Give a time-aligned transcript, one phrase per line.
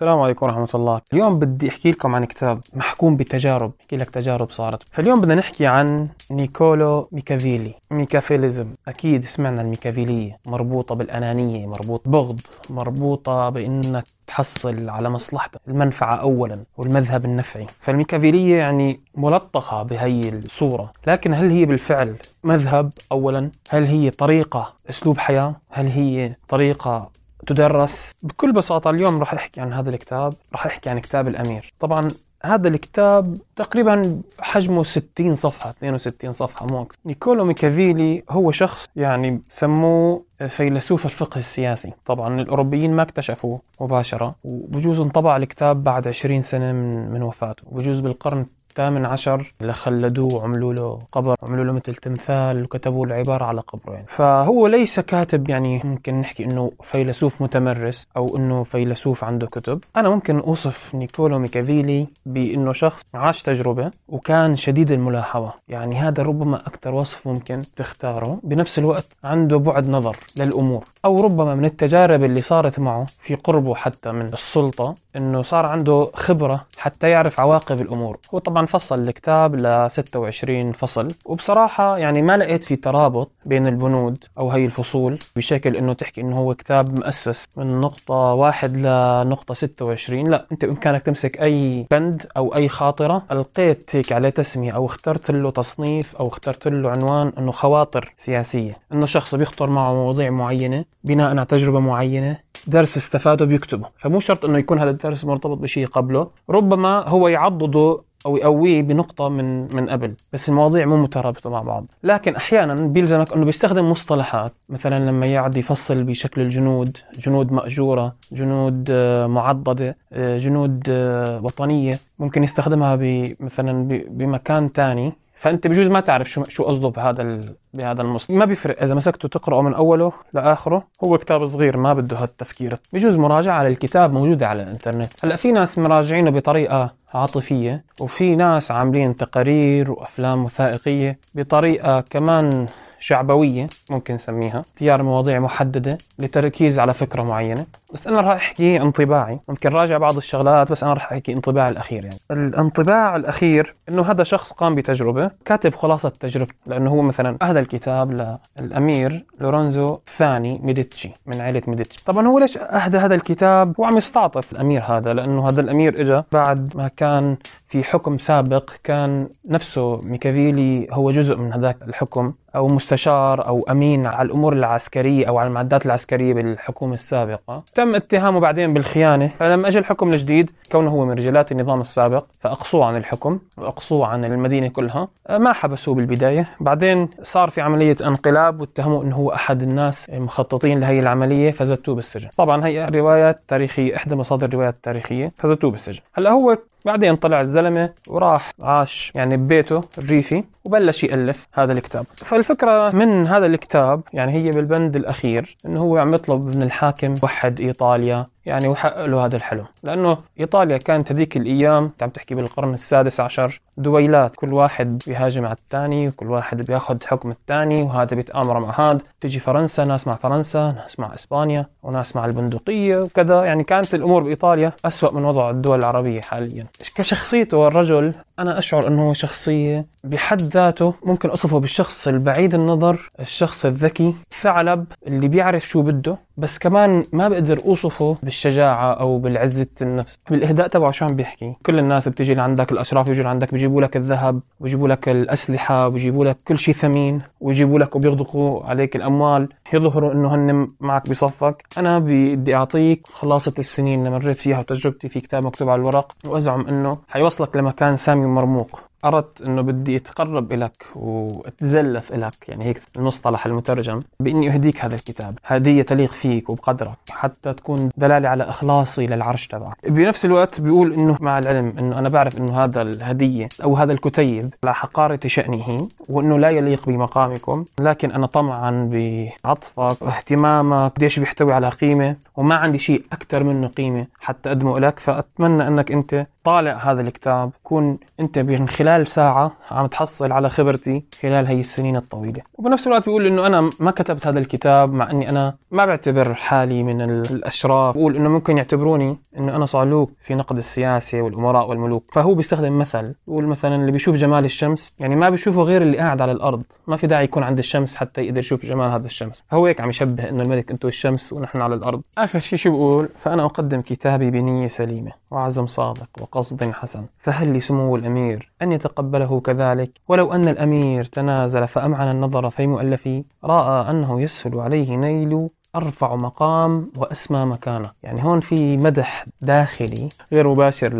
[0.00, 1.00] السلام عليكم ورحمة الله.
[1.12, 4.82] اليوم بدي أحكي لكم عن كتاب محكوم بتجارب أحكي لك تجارب صارت.
[4.90, 7.74] فاليوم بدنا نحكي عن نيكولو ميكافيلي.
[7.90, 8.66] Machiavellism.
[8.88, 10.38] أكيد سمعنا الميكافيلية.
[10.46, 12.40] مربوطة بالأنانية مربوط بغض
[12.70, 17.66] مربوطة بأنك تحصل على مصلحتك المنفعة أولا والمذهب النفعي.
[17.80, 20.92] فالميكافيلية يعني ملطخة بهي الصورة.
[21.06, 27.19] لكن هل هي بالفعل مذهب أولا؟ هل هي طريقة أسلوب حياة؟ هل هي طريقة
[27.50, 31.72] تدرس بكل بساطة اليوم راح أحكي عن هذا الكتاب راح أحكي عن كتاب الأمير.
[31.80, 32.08] طبعا
[32.42, 36.98] هذا الكتاب تقريبا حجمه 60 صفحة 62 صفحة مو أكثر.
[37.06, 41.92] نيكولو ميكافيلي هو شخص يعني سموه فيلسوف الفقه السياسي.
[42.06, 47.62] طبعا الأوروبيين ما اكتشفوه مباشرة وبجوز انطبع الكتاب بعد 20 سنة من, من وفاته.
[47.70, 53.14] بجوز بالقرن الثامن عشر اللي خلدوه وعملوا له قبر عملوا له مثل تمثال وكتبوا له
[53.14, 54.06] عبارة على قبره يعني.
[54.08, 59.84] فهو ليس كاتب يعني ممكن نحكي إنه فيلسوف متمرس أو إنه فيلسوف عنده كتب.
[59.96, 65.52] أنا ممكن أوصف نيكولو ميكافيلي بإنه شخص عاش تجربة وكان شديد الملاحظة.
[65.68, 68.38] يعني هذا ربما أكثر وصف ممكن تختاره.
[68.42, 73.74] بنفس الوقت عنده بعد نظر للأمور أو ربما من التجارب اللي صارت معه في قربه
[73.74, 74.94] حتى من السلطة.
[75.16, 78.18] إنه صار عنده خبرة حتى يعرف عواقب الأمور.
[78.34, 81.08] هو طبعا فصل الكتاب ل 26 فصل.
[81.24, 86.38] وبصراحة يعني ما لقيت في ترابط بين البنود أو هي الفصول بشكل إنه تحكي إنه
[86.38, 92.54] هو كتاب مؤسس من نقطة واحد لنقطة 26 لا أنت بإمكانك تمسك أي بند أو
[92.54, 93.22] أي خاطرة.
[93.32, 98.78] ألقيت هيك عليه تسمية أو اخترت له تصنيف أو اخترت له عنوان إنه خواطر سياسية.
[98.92, 102.36] إنه شخص بيخطر معه مواضيع معينة بناء على تجربة معينة
[102.66, 103.88] درس استفاده بيكتبه.
[103.98, 109.28] فمو شرط إنه يكون هذا الدرس مرتبط بشيء قبله ربما هو يعضده أو يقويه بنقطة
[109.28, 110.14] من من قبل.
[110.32, 111.86] بس المواضيع مو مترابطة مع بعض.
[112.02, 114.52] لكن أحيانا بيلزمك إنه بيستخدم مصطلحات.
[114.68, 121.98] مثلا لما يقعد يفصل بشكل الجنود جنود مأجورة جنود آه، معضدة آه، جنود آه، وطنية.
[122.18, 122.96] ممكن يستخدمها
[123.40, 127.54] مثلا بمكان ثاني فأنت بجوز ما تعرف شو شو قصده بهذا ال...
[127.74, 128.82] بهذا المصطلح ما بيفرق.
[128.82, 132.76] إذا مسكته تقرأه من أوله لآخره هو كتاب صغير ما بده هالتفكير.
[132.92, 135.24] بجوز مراجعة على الكتاب موجودة على الإنترنت.
[135.24, 142.66] هلأ في ناس مراجعينه بطريقة عاطفية وفي ناس عاملين تقارير وأفلام وثائقية بطريقة كمان
[143.00, 144.60] شعبوية ممكن نسميها.
[144.60, 147.66] اختيار مواضيع محددة لتركيز على فكرة معينة.
[147.92, 149.40] بس أنا راح أحكي انطباعي.
[149.48, 152.18] ممكن راجع بعض الشغلات بس أنا راح أحكي انطباعي الأخير يعني.
[152.30, 158.36] الانطباع الأخير إنه هذا شخص قام بتجربة كاتب خلاصة تجربته لأنه هو مثلا أهدى الكتاب
[158.60, 162.04] للأمير لورنزو الثاني ميديتشي من عائلة ميديتشي.
[162.04, 166.24] طبعا هو ليش أهدى هذا الكتاب؟ هو عم يستعطف الأمير هذا لأنه هذا الأمير إجا
[166.32, 167.36] بعد ما كان
[167.68, 174.06] في حكم سابق كان نفسه ميكافيلي هو جزء من هذاك الحكم أو مستشار أو أمين
[174.06, 177.62] على الأمور العسكرية أو على المعدات العسكرية بالحكومة السابقة.
[177.80, 182.84] تم اتهامه بعدين بالخيانة فلما اجى الحكم الجديد كونه هو من رجالات النظام السابق فأقصوه
[182.86, 185.08] عن الحكم وأقصوه عن المدينة كلها.
[185.30, 186.48] ما حبسوه بالبداية.
[186.60, 192.28] بعدين صار في عملية انقلاب واتهموه إنه هو أحد الناس المخططين لهي العملية فزتوه بالسجن.
[192.36, 196.00] طبعا هي روايات تاريخية إحدى مصادر الروايات التاريخيه فزتوه بالسجن.
[196.14, 202.04] هلأ هو بعدين طلع الزلمة وراح عاش يعني ببيته الريفي وبلش يألف هذا الكتاب.
[202.16, 207.60] فالفكرة من هذا الكتاب يعني هي بالبند الأخير إنه هو عم يطلب من الحاكم وحد
[207.60, 209.64] إيطاليا يعني وحقق له هذا الحلم.
[209.82, 214.36] لأنه إيطاليا كانت هذيك الأيام عم تحكي بالقرن السادس عشر دويلات.
[214.36, 219.00] كل واحد بيهاجم على الثاني وكل واحد بياخذ حكم الثاني وهذا بيتآمر مع هذا.
[219.20, 223.44] تجي فرنسا ناس مع فرنسا ناس مع إسبانيا وناس مع البندقية وكذا.
[223.44, 226.66] يعني كانت الأمور بإيطاليا أسوأ من وضع الدول العربية حاليا.
[226.94, 233.64] كشخصيته الرجل أنا أشعر أنه هو شخصية بحد ذاته ممكن أصفه بالشخص البعيد النظر الشخص
[233.64, 236.16] الذكي الثعلب اللي بيعرف شو بده.
[236.36, 240.18] بس كمان ما بقدر أوصفه بالشجاعة أو بالعزة النفس.
[240.30, 244.40] بالإهداء تبعه شو عم بيحكي؟ كل الناس بتيجي لعندك الأشراف يجوا لعندك بيجيبوا لك الذهب
[244.60, 249.48] بيجيبوا لك الأسلحة بيجيبوا لك كل شيء ثمين ويجيبوا لك وبيغدقوا عليك الأموال.
[249.72, 251.64] يظهروا إنه هن معك بصفك.
[251.78, 256.66] أنا بدي أعطيك خلاصة السنين اللي مريت فيها وتجربتي في كتاب مكتوب على الورق وأزعم
[256.66, 258.89] إنه حيوصلك لمكان سامي مرموق.
[259.04, 265.38] أردت أنه بدي أتقرب إلك وأتزلف إلك يعني هيك المصطلح المترجم بإني أهديك هذا الكتاب.
[265.44, 269.76] هدية تليق فيك وبقدرك حتى تكون دلالة على إخلاصي للعرش تبعك.
[269.88, 274.54] بنفس الوقت بيقول أنه مع العلم أنه أنا بعرف أنه هذا الهدية أو هذا الكتيب
[274.64, 280.92] على حقارة شأنه وأنه لا يليق بمقامكم لكن أنا طمعا بعطفك واهتمامك.
[280.96, 284.98] قديش بيحتوي على قيمة؟ وما عندي شيء أكثر منه قيمة حتى أقدمه لك.
[284.98, 291.04] فأتمنى أنك أنت طالع هذا الكتاب كون أنت من خلال ساعة عم تحصل على خبرتي
[291.22, 292.42] خلال هي السنين الطويلة.
[292.54, 296.82] وبنفس الوقت بيقول إنه أنا ما كتبت هذا الكتاب مع إني أنا ما بعتبر حالي
[296.82, 297.94] من الأشراف.
[297.94, 302.04] بقول إنه ممكن يعتبروني إنه أنا صعلوك في نقد السياسة والأمراء والملوك.
[302.12, 306.22] فهو بيستخدم مثل بيقول مثلا اللي بيشوف جمال الشمس يعني ما بيشوفه غير اللي قاعد
[306.22, 306.62] على الأرض.
[306.86, 309.44] ما في داعي يكون عند الشمس حتى يقدر يشوف جمال هذا الشمس.
[309.52, 312.02] هو هيك عم يشبه إنه الملك أنتو الشمس ونحن على الأرض.
[312.30, 317.06] آخر شيء شو بقول؟ فأنا أقدم كتابي بنية سليمة وعزم صادق وقصد حسن.
[317.18, 323.24] فهل لسمو الأمير أن يتقبله كذلك؟ ولو أن الأمير تنازل فأمعن النظر في مؤلفي.
[323.44, 327.90] رأى أنه يسهل عليه نيل أرفع مقام وأسمى مكانة.
[328.02, 330.94] يعني هون في مدح داخلي غير مباشر.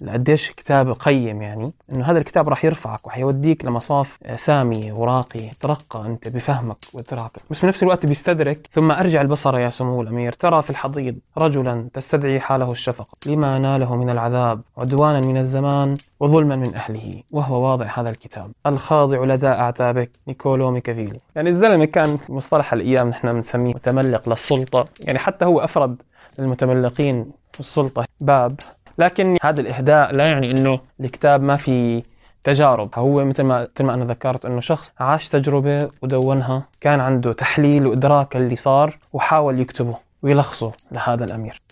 [0.00, 1.72] لقديش كتاب قيم يعني.
[1.92, 7.42] إنه هذا الكتاب راح يرفعك وحيوديك لمصاف سامية وراقية ترقى أنت بفهمك وإدراكك.
[7.50, 8.68] بس في نفس الوقت بيستدرك.
[8.72, 10.32] ثم أرجع البصر يا سمو الأمير.
[10.32, 13.16] ترى في الحضيض رجلا تستدعي حاله الشفقة.
[13.26, 14.60] لما ناله من العذاب.
[14.78, 15.96] عدوانا من الزمان.
[16.22, 18.52] وظلما من أهله وهو واضع هذا الكتاب.
[18.66, 21.20] الخاضع لدى أعتابك نيكولو ميكافيلي.
[21.36, 24.84] يعني الزلمة كان مصطلح الأيام نحن بنسميه متملق للسلطة.
[25.04, 26.02] يعني حتى هو أفرد
[26.38, 28.60] للمتملقين في السلطة باب.
[28.98, 32.02] لكن هذا الإهداء لا يعني أنه الكتاب ما في
[32.44, 32.90] تجارب.
[32.94, 37.86] هو مثل ما مثل ما أنا ذكرت إنه شخص عاش تجربة ودونها كان عنده تحليل
[37.86, 41.62] وإدراك اللي صار وحاول يكتبه ويلخصه لهذا الأمير.